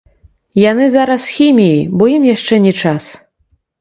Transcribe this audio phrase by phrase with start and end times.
[0.71, 3.03] Яны зараз з хіміяй, бо ім яшчэ не час.